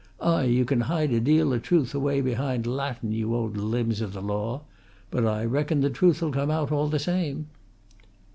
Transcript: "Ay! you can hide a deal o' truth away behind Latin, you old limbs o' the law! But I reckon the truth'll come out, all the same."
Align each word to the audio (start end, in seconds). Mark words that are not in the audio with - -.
"Ay! 0.19 0.45
you 0.45 0.65
can 0.65 0.81
hide 0.81 1.11
a 1.11 1.19
deal 1.19 1.53
o' 1.53 1.59
truth 1.59 1.93
away 1.93 2.21
behind 2.21 2.65
Latin, 2.65 3.11
you 3.11 3.35
old 3.35 3.55
limbs 3.55 4.01
o' 4.01 4.07
the 4.07 4.19
law! 4.19 4.63
But 5.11 5.27
I 5.27 5.45
reckon 5.45 5.81
the 5.81 5.91
truth'll 5.91 6.31
come 6.31 6.49
out, 6.49 6.71
all 6.71 6.87
the 6.87 6.97
same." 6.97 7.49